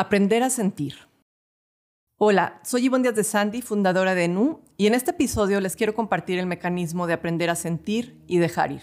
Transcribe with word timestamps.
Aprender 0.00 0.42
a 0.42 0.48
sentir. 0.48 0.94
Hola, 2.16 2.58
soy 2.64 2.86
Ivonne 2.86 3.02
Díaz 3.02 3.16
de 3.16 3.22
Sandy, 3.22 3.60
fundadora 3.60 4.14
de 4.14 4.28
NU, 4.28 4.62
y 4.78 4.86
en 4.86 4.94
este 4.94 5.10
episodio 5.10 5.60
les 5.60 5.76
quiero 5.76 5.94
compartir 5.94 6.38
el 6.38 6.46
mecanismo 6.46 7.06
de 7.06 7.12
aprender 7.12 7.50
a 7.50 7.54
sentir 7.54 8.18
y 8.26 8.38
dejar 8.38 8.72
ir. 8.72 8.80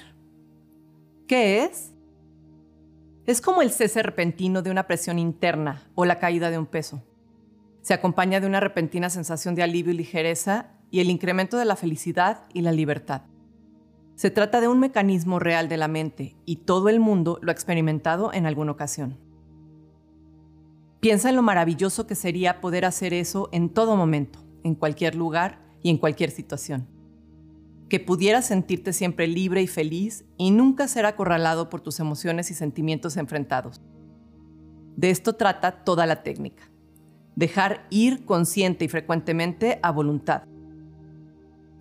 ¿Qué 1.28 1.64
es? 1.64 1.92
Es 3.26 3.42
como 3.42 3.64
el 3.64 3.72
cese 3.72 4.04
repentino 4.04 4.62
de 4.62 4.70
una 4.70 4.86
presión 4.86 5.18
interna 5.18 5.90
o 5.96 6.06
la 6.06 6.20
caída 6.20 6.52
de 6.52 6.60
un 6.60 6.68
peso. 6.68 7.02
Se 7.82 7.96
acompaña 7.96 8.40
de 8.40 8.46
una 8.46 8.60
repentina 8.60 9.10
sensación 9.10 9.56
de 9.56 9.64
alivio 9.64 9.94
y 9.94 9.98
ligereza 9.98 10.68
y 10.92 11.00
el 11.00 11.10
incremento 11.10 11.58
de 11.58 11.66
la 11.66 11.76
felicidad 11.76 12.44
y 12.54 12.62
la 12.62 12.72
libertad. 12.72 13.24
Se 14.14 14.30
trata 14.30 14.62
de 14.62 14.68
un 14.68 14.80
mecanismo 14.80 15.40
real 15.40 15.68
de 15.68 15.78
la 15.78 15.88
mente 15.88 16.36
y 16.46 16.58
todo 16.58 16.90
el 16.90 17.00
mundo 17.00 17.40
lo 17.42 17.50
ha 17.50 17.54
experimentado 17.54 18.32
en 18.34 18.46
alguna 18.46 18.74
ocasión. 18.74 19.18
Piensa 21.00 21.30
en 21.30 21.36
lo 21.36 21.44
maravilloso 21.44 22.08
que 22.08 22.16
sería 22.16 22.60
poder 22.60 22.84
hacer 22.84 23.14
eso 23.14 23.50
en 23.52 23.70
todo 23.70 23.96
momento, 23.96 24.40
en 24.64 24.74
cualquier 24.74 25.16
lugar 25.16 25.60
y 25.84 25.90
en 25.90 25.98
cualquier 25.98 26.32
situación. 26.32 26.88
Que 27.88 28.00
pudieras 28.00 28.48
sentirte 28.48 28.94
siempre 28.94 29.28
libre 29.28 29.62
y 29.62 29.68
feliz 29.68 30.26
y 30.38 30.52
nunca 30.52 30.88
ser 30.88 31.06
acorralado 31.06 31.70
por 31.70 31.82
tus 31.82 32.00
emociones 32.00 32.50
y 32.50 32.56
sentimientos 32.56 33.16
enfrentados. 33.16 33.82
De 34.96 35.12
esto 35.12 35.34
trata 35.34 35.84
toda 35.84 36.08
la 36.08 36.24
técnica. 36.24 36.64
Dejar 37.36 37.86
ir 37.92 38.26
consciente 38.26 38.86
y 38.86 38.88
frecuentemente 38.88 39.80
a 39.84 39.92
voluntad. 39.92 40.44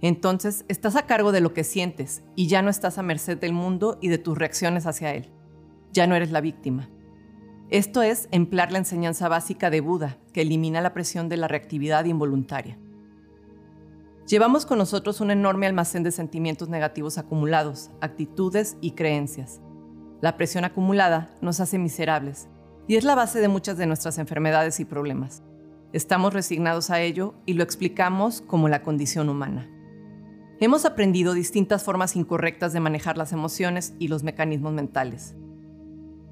Entonces 0.03 0.67
estás 0.69 0.95
a 0.95 1.07
cargo 1.07 1.33
de 1.33 1.41
lo 1.41 1.55
que 1.55 1.65
sientes 1.65 2.23
y 2.37 2.49
ya 2.49 2.61
no 2.61 2.69
estás 2.69 2.99
a 2.99 3.03
merced 3.03 3.39
del 3.39 3.55
mundo 3.55 3.99
y 4.03 4.09
de 4.09 4.19
tus 4.19 4.37
reacciones 4.37 4.87
hacia 4.87 5.15
él. 5.15 5.33
Ya 5.93 6.07
no 6.07 6.15
eres 6.15 6.31
la 6.31 6.43
víctima. 6.43 6.91
Esto 7.71 8.03
es 8.03 8.29
emplear 8.31 8.71
la 8.71 8.79
enseñanza 8.79 9.29
básica 9.29 9.71
de 9.71 9.81
Buda, 9.81 10.19
que 10.33 10.43
elimina 10.43 10.81
la 10.81 10.95
presión 10.95 11.29
de 11.29 11.37
la 11.37 11.49
reactividad 11.49 12.05
involuntaria. 12.05 12.79
Llevamos 14.29 14.67
con 14.67 14.79
nosotros 14.79 15.21
un 15.21 15.33
enorme 15.33 15.67
almacén 15.67 16.05
de 16.05 16.13
sentimientos 16.13 16.69
negativos 16.69 17.19
acumulados, 17.19 17.91
actitudes 18.01 18.77
y 18.81 18.93
creencias. 18.93 19.61
La 20.21 20.37
presión 20.37 20.65
acumulada 20.65 21.35
nos 21.41 21.59
hace 21.59 21.77
miserables 21.79 22.49
y 22.87 22.95
es 22.95 23.05
la 23.05 23.17
base 23.17 23.41
de 23.41 23.49
muchas 23.49 23.77
de 23.77 23.87
nuestras 23.87 24.19
enfermedades 24.19 24.79
y 24.79 24.85
problemas. 24.85 25.43
Estamos 25.93 26.35
resignados 26.35 26.91
a 26.91 27.01
ello 27.01 27.35
y 27.47 27.55
lo 27.55 27.65
explicamos 27.65 28.43
como 28.43 28.69
la 28.69 28.83
condición 28.83 29.29
humana. 29.29 29.69
Hemos 30.61 30.85
aprendido 30.85 31.35
distintas 31.35 31.83
formas 31.83 32.15
incorrectas 32.15 32.73
de 32.73 32.81
manejar 32.81 33.19
las 33.19 33.33
emociones 33.33 33.95
y 33.99 34.07
los 34.07 34.23
mecanismos 34.23 34.73
mentales. 34.73 35.35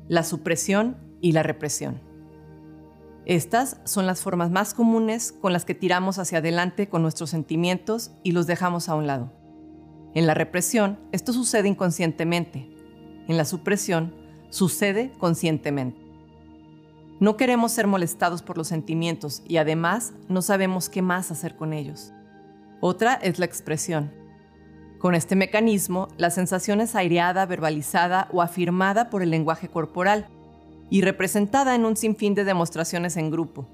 La 0.08 0.22
supresión 0.22 0.96
y 1.24 1.32
la 1.32 1.42
represión. 1.42 2.02
Estas 3.24 3.78
son 3.84 4.04
las 4.04 4.20
formas 4.20 4.50
más 4.50 4.74
comunes 4.74 5.32
con 5.32 5.54
las 5.54 5.64
que 5.64 5.74
tiramos 5.74 6.18
hacia 6.18 6.36
adelante 6.36 6.90
con 6.90 7.00
nuestros 7.00 7.30
sentimientos 7.30 8.10
y 8.22 8.32
los 8.32 8.46
dejamos 8.46 8.90
a 8.90 8.94
un 8.94 9.06
lado. 9.06 9.32
En 10.12 10.26
la 10.26 10.34
represión, 10.34 10.98
esto 11.12 11.32
sucede 11.32 11.66
inconscientemente. 11.66 12.70
En 13.26 13.38
la 13.38 13.46
supresión, 13.46 14.14
sucede 14.50 15.12
conscientemente. 15.16 15.98
No 17.20 17.38
queremos 17.38 17.72
ser 17.72 17.86
molestados 17.86 18.42
por 18.42 18.58
los 18.58 18.68
sentimientos 18.68 19.42
y 19.48 19.56
además 19.56 20.12
no 20.28 20.42
sabemos 20.42 20.90
qué 20.90 21.00
más 21.00 21.30
hacer 21.30 21.56
con 21.56 21.72
ellos. 21.72 22.12
Otra 22.82 23.14
es 23.14 23.38
la 23.38 23.46
expresión. 23.46 24.12
Con 24.98 25.14
este 25.14 25.36
mecanismo, 25.36 26.08
la 26.18 26.28
sensación 26.28 26.82
es 26.82 26.94
aireada, 26.94 27.46
verbalizada 27.46 28.28
o 28.30 28.42
afirmada 28.42 29.08
por 29.08 29.22
el 29.22 29.30
lenguaje 29.30 29.68
corporal, 29.68 30.28
y 30.90 31.02
representada 31.02 31.74
en 31.74 31.84
un 31.84 31.96
sinfín 31.96 32.34
de 32.34 32.44
demostraciones 32.44 33.16
en 33.16 33.30
grupo. 33.30 33.66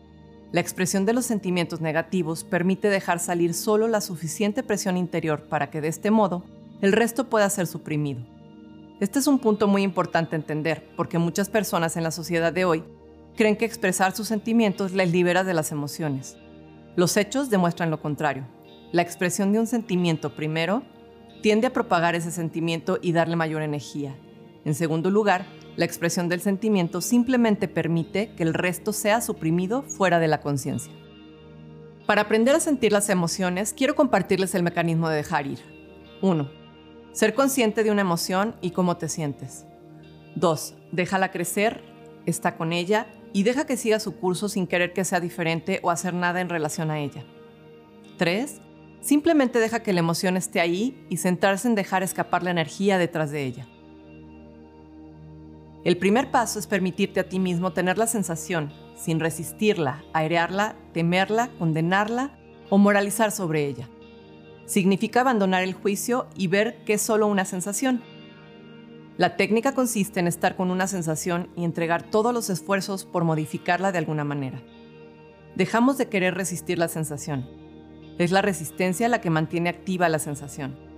La 0.52 0.60
expresión 0.60 1.06
de 1.06 1.12
los 1.12 1.26
sentimientos 1.26 1.80
negativos 1.80 2.42
permite 2.44 2.88
dejar 2.88 3.20
salir 3.20 3.54
solo 3.54 3.86
la 3.86 4.00
suficiente 4.00 4.62
presión 4.62 4.96
interior 4.96 5.42
para 5.48 5.70
que 5.70 5.80
de 5.80 5.88
este 5.88 6.10
modo 6.10 6.44
el 6.80 6.92
resto 6.92 7.28
pueda 7.28 7.48
ser 7.50 7.66
suprimido. 7.66 8.22
Este 9.00 9.18
es 9.18 9.26
un 9.26 9.38
punto 9.38 9.68
muy 9.68 9.82
importante 9.82 10.36
entender 10.36 10.86
porque 10.96 11.18
muchas 11.18 11.48
personas 11.48 11.96
en 11.96 12.02
la 12.02 12.10
sociedad 12.10 12.52
de 12.52 12.64
hoy 12.64 12.84
creen 13.36 13.56
que 13.56 13.64
expresar 13.64 14.14
sus 14.14 14.28
sentimientos 14.28 14.92
les 14.92 15.10
libera 15.12 15.44
de 15.44 15.54
las 15.54 15.72
emociones. 15.72 16.36
Los 16.96 17.16
hechos 17.16 17.48
demuestran 17.48 17.90
lo 17.90 18.02
contrario. 18.02 18.44
La 18.92 19.02
expresión 19.02 19.52
de 19.52 19.60
un 19.60 19.66
sentimiento 19.66 20.34
primero 20.34 20.82
tiende 21.42 21.68
a 21.68 21.72
propagar 21.72 22.14
ese 22.14 22.30
sentimiento 22.30 22.98
y 23.00 23.12
darle 23.12 23.36
mayor 23.36 23.62
energía. 23.62 24.16
En 24.64 24.74
segundo 24.74 25.10
lugar, 25.10 25.46
la 25.80 25.86
expresión 25.86 26.28
del 26.28 26.42
sentimiento 26.42 27.00
simplemente 27.00 27.66
permite 27.66 28.34
que 28.34 28.42
el 28.42 28.52
resto 28.52 28.92
sea 28.92 29.22
suprimido 29.22 29.80
fuera 29.80 30.18
de 30.18 30.28
la 30.28 30.42
conciencia. 30.42 30.92
Para 32.04 32.20
aprender 32.20 32.54
a 32.54 32.60
sentir 32.60 32.92
las 32.92 33.08
emociones, 33.08 33.72
quiero 33.72 33.94
compartirles 33.94 34.54
el 34.54 34.62
mecanismo 34.62 35.08
de 35.08 35.16
dejar 35.16 35.46
ir. 35.46 35.60
1. 36.20 36.50
Ser 37.12 37.32
consciente 37.32 37.82
de 37.82 37.90
una 37.90 38.02
emoción 38.02 38.56
y 38.60 38.72
cómo 38.72 38.98
te 38.98 39.08
sientes. 39.08 39.64
2. 40.34 40.74
Déjala 40.92 41.30
crecer, 41.30 41.82
está 42.26 42.58
con 42.58 42.74
ella 42.74 43.06
y 43.32 43.44
deja 43.44 43.64
que 43.64 43.78
siga 43.78 44.00
su 44.00 44.16
curso 44.16 44.50
sin 44.50 44.66
querer 44.66 44.92
que 44.92 45.06
sea 45.06 45.18
diferente 45.18 45.80
o 45.82 45.90
hacer 45.90 46.12
nada 46.12 46.42
en 46.42 46.50
relación 46.50 46.90
a 46.90 47.00
ella. 47.00 47.24
3. 48.18 48.60
Simplemente 49.00 49.58
deja 49.58 49.82
que 49.82 49.94
la 49.94 50.00
emoción 50.00 50.36
esté 50.36 50.60
ahí 50.60 51.06
y 51.08 51.16
centrarse 51.16 51.68
en 51.68 51.74
dejar 51.74 52.02
escapar 52.02 52.42
la 52.42 52.50
energía 52.50 52.98
detrás 52.98 53.30
de 53.30 53.44
ella. 53.46 53.66
El 55.82 55.96
primer 55.96 56.30
paso 56.30 56.58
es 56.58 56.66
permitirte 56.66 57.20
a 57.20 57.28
ti 57.28 57.38
mismo 57.38 57.72
tener 57.72 57.96
la 57.96 58.06
sensación, 58.06 58.70
sin 58.96 59.18
resistirla, 59.18 60.04
airearla, 60.12 60.76
temerla, 60.92 61.48
condenarla 61.58 62.38
o 62.68 62.76
moralizar 62.76 63.32
sobre 63.32 63.66
ella. 63.66 63.88
Significa 64.66 65.22
abandonar 65.22 65.62
el 65.62 65.72
juicio 65.72 66.26
y 66.36 66.48
ver 66.48 66.84
que 66.84 66.94
es 66.94 67.02
solo 67.02 67.26
una 67.26 67.46
sensación. 67.46 68.02
La 69.16 69.36
técnica 69.36 69.74
consiste 69.74 70.20
en 70.20 70.26
estar 70.26 70.54
con 70.54 70.70
una 70.70 70.86
sensación 70.86 71.48
y 71.56 71.64
entregar 71.64 72.02
todos 72.10 72.34
los 72.34 72.50
esfuerzos 72.50 73.04
por 73.04 73.24
modificarla 73.24 73.90
de 73.90 73.98
alguna 73.98 74.24
manera. 74.24 74.62
Dejamos 75.56 75.96
de 75.96 76.08
querer 76.08 76.34
resistir 76.34 76.78
la 76.78 76.88
sensación. 76.88 77.48
Es 78.18 78.32
la 78.32 78.42
resistencia 78.42 79.08
la 79.08 79.22
que 79.22 79.30
mantiene 79.30 79.70
activa 79.70 80.10
la 80.10 80.18
sensación. 80.18 80.89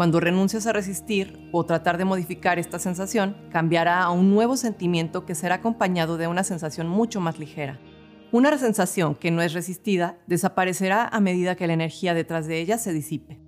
Cuando 0.00 0.18
renuncias 0.18 0.66
a 0.66 0.72
resistir 0.72 1.50
o 1.52 1.66
tratar 1.66 1.98
de 1.98 2.06
modificar 2.06 2.58
esta 2.58 2.78
sensación, 2.78 3.36
cambiará 3.52 4.02
a 4.02 4.10
un 4.10 4.30
nuevo 4.30 4.56
sentimiento 4.56 5.26
que 5.26 5.34
será 5.34 5.56
acompañado 5.56 6.16
de 6.16 6.26
una 6.26 6.42
sensación 6.42 6.88
mucho 6.88 7.20
más 7.20 7.38
ligera. 7.38 7.78
Una 8.32 8.56
sensación 8.56 9.14
que 9.14 9.30
no 9.30 9.42
es 9.42 9.52
resistida 9.52 10.16
desaparecerá 10.26 11.06
a 11.06 11.20
medida 11.20 11.54
que 11.54 11.66
la 11.66 11.74
energía 11.74 12.14
detrás 12.14 12.46
de 12.46 12.62
ella 12.62 12.78
se 12.78 12.94
disipe. 12.94 13.42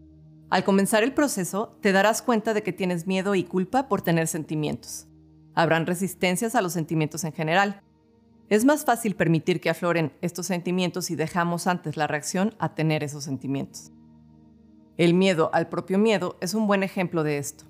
Al 0.51 0.63
comenzar 0.63 1.03
el 1.03 1.15
proceso, 1.15 1.79
te 1.81 1.91
darás 1.91 2.21
cuenta 2.21 2.53
de 2.53 2.63
que 2.63 2.75
tienes 2.75 3.07
miedo 3.07 3.35
y 3.35 3.45
culpa 3.45 3.89
por 3.89 4.03
tener 4.03 4.29
sentimientos. 4.29 5.07
Habrán 5.55 5.87
resistencias 5.87 6.55
a 6.55 6.61
los 6.61 6.75
sentimientos 6.75 7.25
en 7.25 7.33
general. 7.33 7.81
Es 8.51 8.67
más 8.67 8.85
fácil 8.85 9.17
permitir 9.17 9.59
que 9.63 9.71
afloren 9.71 10.13
estos 10.21 10.49
sentimientos 10.49 11.07
si 11.07 11.17
dejamos 11.17 11.67
antes 11.67 11.97
la 11.97 12.09
reacción 12.09 12.55
a 12.59 12.75
tener 12.75 13.03
esos 13.03 13.25
sentimientos. 13.25 13.91
El 14.99 15.15
miedo 15.15 15.51
al 15.55 15.69
propio 15.69 15.99
miedo 15.99 16.37
es 16.41 16.55
un 16.55 16.67
buen 16.67 16.83
ejemplo 16.83 17.25
de 17.25 17.39
esto. 17.39 17.65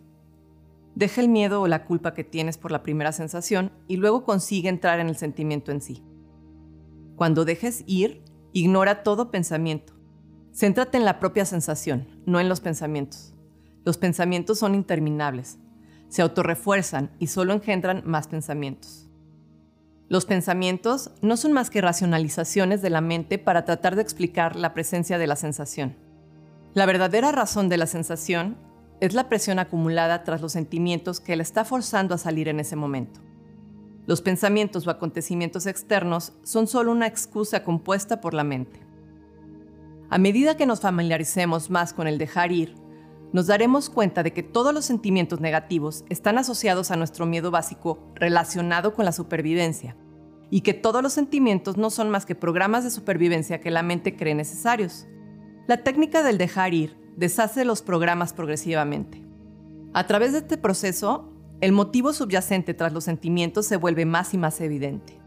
Deja 0.95 1.21
el 1.21 1.29
miedo 1.29 1.63
o 1.63 1.69
la 1.69 1.85
culpa 1.85 2.15
que 2.15 2.25
tienes 2.25 2.59
por 2.59 2.73
la 2.73 2.83
primera 2.83 3.13
sensación 3.13 3.71
y 3.87 3.97
luego 3.97 4.25
consigue 4.25 4.69
entrar 4.69 4.99
en 5.01 5.09
el 5.09 5.17
sentimiento 5.17 5.71
en 5.71 5.81
sí. 5.81 6.03
Cuando 7.17 7.45
dejes 7.45 7.85
ir, 7.87 8.23
ignora 8.53 9.03
todo 9.03 9.31
pensamiento. 9.31 9.95
Céntrate 10.53 10.99
en 10.99 11.05
la 11.05 11.21
propia 11.21 11.45
sensación, 11.45 12.09
no 12.27 12.41
en 12.41 12.49
los 12.49 12.61
pensamientos. 12.61 13.35
Los 13.85 13.97
pensamientos 13.97 14.59
son 14.59 14.75
interminables, 14.75 15.59
se 16.09 16.23
autorrefuerzan 16.23 17.11
y 17.19 17.29
solo 17.29 17.53
engendran 17.53 18.03
más 18.05 18.29
pensamientos. 18.29 19.09
Los 20.09 20.27
pensamientos 20.27 21.11
no 21.23 21.39
son 21.39 21.53
más 21.53 21.71
que 21.71 21.81
racionalizaciones 21.81 22.83
de 22.83 22.91
la 22.91 23.01
mente 23.01 23.39
para 23.39 23.65
tratar 23.65 23.97
de 23.97 24.03
explicar 24.03 24.57
la 24.57 24.75
presencia 24.75 25.17
de 25.17 25.27
la 25.27 25.37
sensación. 25.37 25.97
La 26.75 26.87
verdadera 26.87 27.33
razón 27.33 27.69
de 27.69 27.77
la 27.77 27.87
sensación 27.87 28.57
es 29.01 29.13
la 29.13 29.29
presión 29.29 29.59
acumulada 29.59 30.25
tras 30.25 30.41
los 30.41 30.53
sentimientos 30.53 31.21
que 31.21 31.37
la 31.37 31.43
está 31.43 31.65
forzando 31.65 32.15
a 32.15 32.19
salir 32.19 32.49
en 32.49 32.61
ese 32.61 32.77
momento. 32.77 33.21
Los 34.07 34.23
pensamientos 34.23 34.87
o 34.87 34.91
acontecimientos 34.91 35.67
externos 35.67 36.33
son 36.43 36.67
solo 36.67 36.91
una 36.93 37.07
excusa 37.07 37.63
compuesta 37.63 38.21
por 38.21 38.33
la 38.33 38.43
mente. 38.43 38.81
A 40.09 40.19
medida 40.19 40.57
que 40.57 40.67
nos 40.67 40.81
familiaricemos 40.81 41.69
más 41.71 41.93
con 41.93 42.07
el 42.07 42.19
dejar 42.19 42.53
ir, 42.53 42.75
nos 43.33 43.47
daremos 43.47 43.91
cuenta 43.91 44.23
de 44.23 44.33
que 44.33 44.43
todos 44.43 44.75
los 44.75 44.85
sentimientos 44.85 45.41
negativos 45.41 46.05
están 46.09 46.39
asociados 46.39 46.91
a 46.91 46.97
nuestro 46.97 47.27
miedo 47.27 47.51
básico 47.51 47.99
relacionado 48.15 48.95
con 48.95 49.05
la 49.05 49.13
supervivencia, 49.13 49.97
y 50.51 50.61
que 50.61 50.75
todos 50.75 51.03
los 51.03 51.15
sentimientos 51.15 51.77
no 51.77 51.89
son 51.89 52.11
más 52.11 52.27
que 52.27 52.35
programas 52.35 52.85
de 52.85 52.91
supervivencia 52.91 53.61
que 53.61 53.71
la 53.71 53.83
mente 53.83 54.17
cree 54.17 54.35
necesarios. 54.35 55.07
La 55.67 55.85
técnica 55.85 56.23
del 56.25 56.39
dejar 56.39 56.75
ir 56.75 56.97
deshace 57.17 57.65
los 57.65 57.83
programas 57.83 58.33
progresivamente. 58.33 59.23
A 59.95 60.07
través 60.07 60.33
de 60.33 60.39
este 60.39 60.57
proceso, 60.57 61.33
el 61.61 61.71
motivo 61.71 62.13
subyacente 62.13 62.75
tras 62.75 62.93
los 62.93 63.05
sentimientos 63.05 63.67
se 63.67 63.77
vuelve 63.77 64.05
más 64.05 64.35
y 64.35 64.39
más 64.39 64.61
evidente. 64.61 65.21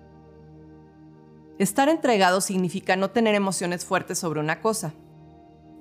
Estar 1.57 1.87
entregado 1.87 2.41
significa 2.41 2.97
no 2.97 3.11
tener 3.11 3.33
emociones 3.33 3.85
fuertes 3.85 4.19
sobre 4.19 4.41
una 4.41 4.59
cosa. 4.59 4.93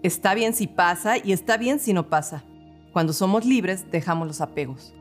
Está 0.04 0.34
bien 0.34 0.54
si 0.54 0.68
pasa 0.68 1.16
y 1.18 1.32
está 1.32 1.56
bien 1.56 1.80
si 1.80 1.92
no 1.92 2.08
pasa. 2.08 2.44
Cuando 2.92 3.12
somos 3.12 3.44
libres, 3.44 3.90
dejamos 3.90 4.28
los 4.28 4.40
apegos. 4.40 4.94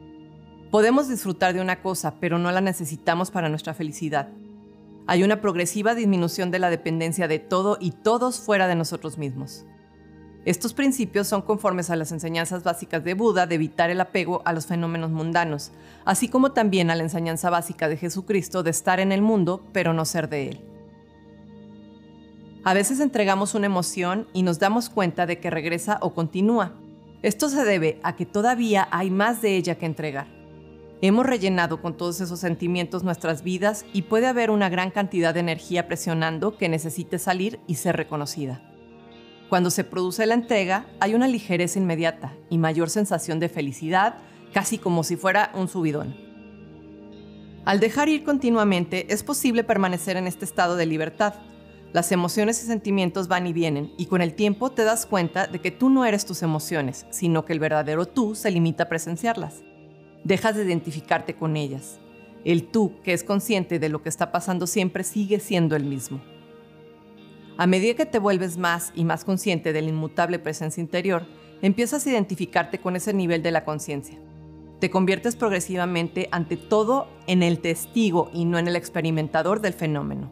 Podemos 0.71 1.09
disfrutar 1.09 1.53
de 1.53 1.61
una 1.61 1.83
cosa, 1.83 2.15
pero 2.19 2.39
no 2.39 2.51
la 2.51 2.61
necesitamos 2.61 3.29
para 3.29 3.49
nuestra 3.49 3.75
felicidad. 3.75 4.29
Hay 5.05 5.23
una 5.23 5.41
progresiva 5.41 5.95
disminución 5.95 6.49
de 6.49 6.59
la 6.59 6.69
dependencia 6.69 7.27
de 7.27 7.39
todo 7.39 7.77
y 7.79 7.91
todos 7.91 8.39
fuera 8.39 8.67
de 8.67 8.75
nosotros 8.75 9.17
mismos. 9.17 9.65
Estos 10.45 10.73
principios 10.73 11.27
son 11.27 11.41
conformes 11.41 11.89
a 11.89 11.95
las 11.95 12.11
enseñanzas 12.11 12.63
básicas 12.63 13.03
de 13.03 13.13
Buda 13.13 13.47
de 13.47 13.55
evitar 13.55 13.89
el 13.89 14.01
apego 14.01 14.41
a 14.45 14.53
los 14.53 14.65
fenómenos 14.65 15.11
mundanos, 15.11 15.71
así 16.03 16.27
como 16.27 16.51
también 16.51 16.89
a 16.89 16.95
la 16.95 17.03
enseñanza 17.03 17.49
básica 17.49 17.87
de 17.87 17.97
Jesucristo 17.97 18.63
de 18.63 18.71
estar 18.71 18.99
en 18.99 19.11
el 19.11 19.21
mundo, 19.21 19.63
pero 19.71 19.93
no 19.93 20.03
ser 20.03 20.27
de 20.27 20.49
él. 20.49 20.61
A 22.65 22.73
veces 22.73 22.99
entregamos 22.99 23.55
una 23.55 23.65
emoción 23.65 24.27
y 24.33 24.43
nos 24.43 24.59
damos 24.59 24.89
cuenta 24.89 25.25
de 25.25 25.39
que 25.39 25.49
regresa 25.49 25.97
o 26.01 26.13
continúa. 26.13 26.73
Esto 27.21 27.49
se 27.49 27.63
debe 27.63 27.99
a 28.03 28.15
que 28.15 28.25
todavía 28.25 28.87
hay 28.91 29.11
más 29.11 29.41
de 29.41 29.55
ella 29.55 29.75
que 29.75 29.85
entregar. 29.85 30.42
Hemos 31.05 31.25
rellenado 31.25 31.81
con 31.81 31.97
todos 31.97 32.21
esos 32.21 32.39
sentimientos 32.39 33.03
nuestras 33.03 33.43
vidas 33.43 33.85
y 33.91 34.03
puede 34.03 34.25
haber 34.25 34.49
una 34.49 34.69
gran 34.69 34.89
cantidad 34.89 35.33
de 35.33 35.41
energía 35.41 35.85
presionando 35.85 36.57
que 36.57 36.69
necesite 36.69 37.19
salir 37.19 37.59
y 37.67 37.75
ser 37.75 37.97
reconocida. 37.97 38.61
Cuando 39.49 39.69
se 39.69 39.83
produce 39.83 40.25
la 40.25 40.35
entrega, 40.35 40.85
hay 41.01 41.13
una 41.13 41.27
ligereza 41.27 41.77
inmediata 41.77 42.31
y 42.49 42.57
mayor 42.57 42.89
sensación 42.89 43.41
de 43.41 43.49
felicidad, 43.49 44.15
casi 44.53 44.77
como 44.77 45.03
si 45.03 45.17
fuera 45.17 45.51
un 45.55 45.67
subidón. 45.67 46.15
Al 47.65 47.81
dejar 47.81 48.07
ir 48.07 48.23
continuamente, 48.23 49.13
es 49.13 49.23
posible 49.23 49.65
permanecer 49.65 50.15
en 50.15 50.25
este 50.25 50.45
estado 50.45 50.77
de 50.77 50.85
libertad. 50.85 51.33
Las 51.91 52.13
emociones 52.13 52.63
y 52.63 52.65
sentimientos 52.65 53.27
van 53.27 53.45
y 53.45 53.51
vienen, 53.51 53.91
y 53.97 54.05
con 54.05 54.21
el 54.21 54.35
tiempo 54.35 54.71
te 54.71 54.85
das 54.85 55.05
cuenta 55.05 55.47
de 55.47 55.59
que 55.59 55.69
tú 55.69 55.89
no 55.89 56.05
eres 56.05 56.25
tus 56.25 56.43
emociones, 56.43 57.05
sino 57.09 57.43
que 57.43 57.51
el 57.51 57.59
verdadero 57.59 58.05
tú 58.05 58.35
se 58.35 58.51
limita 58.51 58.83
a 58.83 58.89
presenciarlas. 58.89 59.63
Dejas 60.23 60.55
de 60.55 60.63
identificarte 60.63 61.35
con 61.35 61.57
ellas. 61.57 61.99
El 62.45 62.67
tú, 62.67 62.93
que 63.03 63.13
es 63.13 63.23
consciente 63.23 63.79
de 63.79 63.89
lo 63.89 64.01
que 64.01 64.09
está 64.09 64.31
pasando 64.31 64.67
siempre, 64.67 65.03
sigue 65.03 65.39
siendo 65.39 65.75
el 65.75 65.83
mismo. 65.83 66.21
A 67.57 67.67
medida 67.67 67.93
que 67.93 68.05
te 68.05 68.19
vuelves 68.19 68.57
más 68.57 68.91
y 68.95 69.05
más 69.05 69.25
consciente 69.25 69.73
de 69.73 69.81
la 69.81 69.89
inmutable 69.89 70.39
presencia 70.39 70.81
interior, 70.81 71.25
empiezas 71.61 72.05
a 72.05 72.09
identificarte 72.09 72.79
con 72.79 72.95
ese 72.95 73.13
nivel 73.13 73.43
de 73.43 73.51
la 73.51 73.63
conciencia. 73.63 74.17
Te 74.79 74.89
conviertes 74.89 75.35
progresivamente 75.35 76.27
ante 76.31 76.57
todo 76.57 77.07
en 77.27 77.43
el 77.43 77.59
testigo 77.59 78.29
y 78.33 78.45
no 78.45 78.57
en 78.57 78.67
el 78.67 78.75
experimentador 78.75 79.61
del 79.61 79.73
fenómeno. 79.73 80.31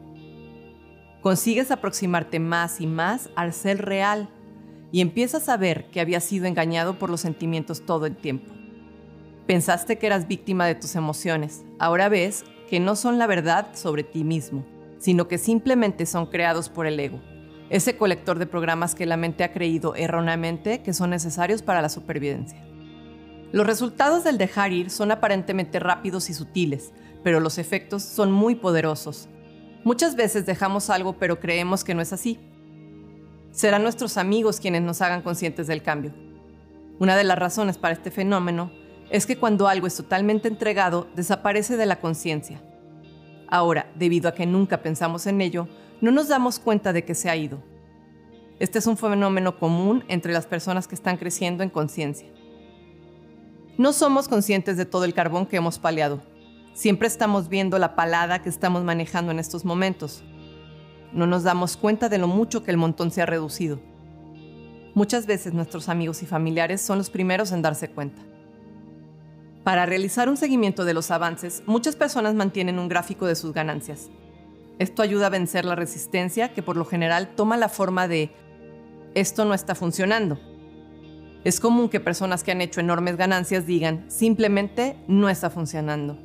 Consigues 1.22 1.70
aproximarte 1.70 2.40
más 2.40 2.82
y 2.82 2.88
más 2.88 3.30
al 3.36 3.54
ser 3.54 3.86
real 3.86 4.30
y 4.92 5.02
empiezas 5.02 5.48
a 5.48 5.58
ver 5.58 5.90
que 5.92 6.02
habías 6.02 6.24
sido 6.24 6.48
engañado 6.48 6.98
por 6.98 7.10
los 7.10 7.22
sentimientos 7.22 7.86
todo 7.86 8.08
el 8.08 8.16
tiempo. 8.16 8.52
Pensaste 9.52 9.98
que 9.98 10.08
eras 10.08 10.30
víctima 10.30 10.66
de 10.66 10.76
tus 10.76 10.96
emociones, 10.96 11.66
ahora 11.78 12.08
ves 12.08 12.46
que 12.70 12.80
no 12.80 12.96
son 12.96 13.18
la 13.18 13.28
verdad 13.28 13.76
sobre 13.76 14.06
ti 14.06 14.24
mismo 14.24 14.66
sino 14.98 15.28
que 15.28 15.38
simplemente 15.38 16.06
son 16.06 16.28
creados 16.28 16.70
por 16.70 16.88
el 16.88 16.98
ego, 16.98 17.20
ese 17.70 17.98
colector 17.98 18.40
de 18.40 18.46
programas 18.46 18.96
que 18.96 19.06
la 19.06 19.18
mente 19.18 19.44
ha 19.44 19.52
creído 19.52 19.94
erróneamente 19.96 20.84
que 20.84 20.94
son 20.94 21.10
necesarios 21.10 21.64
para 21.64 21.82
la 21.82 21.90
supervivencia. 21.90 22.64
Los 23.52 23.68
resultados 23.68 24.24
del 24.24 24.38
dejar 24.38 24.72
ir 24.72 24.90
son 24.90 25.12
aparentemente 25.12 25.80
rápidos 25.80 26.30
y 26.30 26.34
sutiles, 26.34 26.94
pero 27.22 27.42
los 27.42 27.58
efectos 27.58 28.04
son 28.04 28.32
muy 28.32 28.56
poderosos. 28.56 29.28
Muchas 29.84 30.16
veces 30.16 30.46
dejamos 30.46 30.90
algo 30.90 31.18
pero 31.18 31.42
creemos 31.42 31.84
que 31.84 31.94
no 31.94 32.02
es 32.02 32.14
así. 32.14 32.40
Serán 33.52 33.84
nuestros 33.84 34.16
amigos 34.16 34.62
quienes 34.62 34.82
nos 34.82 35.02
hagan 35.02 35.24
conscientes 35.24 35.68
del 35.68 35.84
cambio. 35.84 36.14
Una 37.00 37.18
de 37.18 37.26
las 37.26 37.38
razones 37.38 37.78
para 37.78 37.96
este 37.96 38.12
fenómeno 38.12 38.72
es 39.12 39.26
que 39.26 39.38
cuando 39.38 39.68
algo 39.68 39.86
es 39.86 39.96
totalmente 39.96 40.48
entregado, 40.48 41.08
desaparece 41.16 41.78
de 41.78 41.86
la 41.86 42.00
conciencia 42.00 42.62
Ahora, 43.52 43.92
debido 43.96 44.30
a 44.30 44.34
que 44.34 44.46
nunca 44.46 44.82
pensamos 44.82 45.28
en 45.28 45.42
ello, 45.42 45.68
no 46.00 46.10
nos 46.10 46.30
damos 46.30 46.58
cuenta 46.58 46.94
de 46.94 47.04
que 47.04 47.14
se 47.14 47.30
ha 47.30 47.36
ido. 47.36 47.62
Este 48.60 48.80
es 48.80 48.88
un 48.88 48.96
fenómeno 48.96 49.60
común 49.60 50.06
entre 50.08 50.32
las 50.32 50.46
personas 50.46 50.88
que 50.88 50.96
están 50.96 51.18
creciendo 51.18 51.62
en 51.62 51.70
conciencia. 51.70 52.30
No 53.78 53.92
somos 53.92 54.30
conscientes 54.30 54.78
de 54.78 54.86
todo 54.86 55.04
el 55.04 55.14
carbón 55.14 55.46
que 55.46 55.58
hemos 55.58 55.80
paleado. 55.80 56.22
Siempre 56.74 57.10
estamos 57.10 57.50
viendo 57.50 57.78
la 57.78 57.94
palada 57.94 58.42
que 58.42 58.48
estamos 58.48 58.86
manejando 58.86 59.34
en 59.34 59.40
estos 59.40 59.66
momentos. 59.66 60.24
No 61.12 61.28
nos 61.28 61.44
damos 61.44 61.76
cuenta 61.76 62.08
de 62.08 62.20
lo 62.20 62.28
mucho 62.28 62.64
que 62.64 62.72
el 62.72 62.78
montón 62.78 63.12
se 63.12 63.22
ha 63.22 63.26
reducido. 63.26 63.82
Muchas 64.94 65.26
veces 65.26 65.54
nuestros 65.54 65.90
amigos 65.90 66.24
y 66.24 66.26
familiares 66.26 66.82
son 66.82 67.00
los 67.00 67.10
primeros 67.10 67.52
en 67.52 67.62
darse 67.62 67.90
cuenta. 67.90 68.22
Para 69.64 69.86
realizar 69.86 70.28
un 70.28 70.38
seguimiento 70.38 70.86
de 70.86 70.96
los 70.96 71.12
avances, 71.12 71.62
muchas 71.68 71.96
personas 71.96 72.34
mantienen 72.34 72.80
un 72.80 72.90
gráfico 72.90 73.28
de 73.28 73.36
sus 73.36 73.54
ganancias. 73.54 74.10
Esto 74.80 75.04
ayuda 75.04 75.28
a 75.28 75.30
vencer 75.30 75.66
la 75.66 75.76
resistencia 75.76 76.52
que 76.52 76.64
por 76.64 76.78
lo 76.78 76.86
general 76.86 77.36
toma 77.36 77.58
la 77.58 77.70
forma 77.70 78.08
de 78.08 78.32
esto 79.14 79.46
no 79.46 79.54
está 79.54 79.76
funcionando. 79.76 80.40
Es 81.44 81.60
común 81.60 81.90
que 81.90 82.00
personas 82.00 82.44
que 82.44 82.52
han 82.52 82.62
hecho 82.62 82.80
enormes 82.80 83.18
ganancias 83.18 83.68
digan 83.68 84.06
simplemente 84.10 84.98
no 85.08 85.30
está 85.30 85.52
funcionando. 85.52 86.18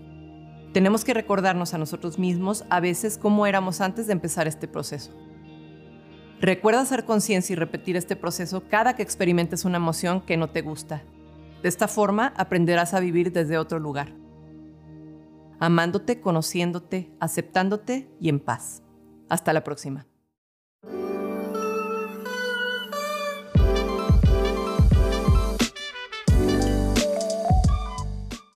Tenemos 0.73 1.05
que 1.05 1.13
recordarnos 1.13 1.75
a 1.75 1.79
nosotros 1.79 2.19
mismos 2.19 2.65
a 2.71 2.81
veces 2.81 3.19
cómo 3.19 3.47
éramos 3.47 3.83
antes 3.83 4.07
de 4.07 4.15
empezar 4.15 4.49
este 4.49 4.67
proceso. 4.67 5.11
Recuerda 6.41 6.81
hacer 6.81 7.05
conciencia 7.05 7.53
y 7.53 7.57
repetir 7.57 7.97
este 7.97 8.17
proceso 8.17 8.63
cada 8.69 8.97
que 8.97 9.03
experimentes 9.03 9.67
una 9.67 9.77
emoción 9.77 10.23
que 10.23 10.39
no 10.39 10.49
te 10.49 10.63
gusta 10.63 11.03
de 11.63 11.69
esta 11.69 11.89
forma 11.89 12.33
aprenderás 12.37 12.95
a 12.95 13.01
vivir 13.01 13.33
desde 13.33 13.59
otro 13.59 13.79
lugar, 13.79 14.13
amándote, 15.59 16.21
conociéndote, 16.21 17.11
aceptándote 17.21 18.11
y 18.21 18.29
en 18.29 18.41
paz. 18.41 18.83
Hasta 19.29 19.53
la 19.53 19.65
próxima. 19.65 20.07